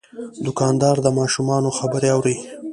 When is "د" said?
1.01-1.07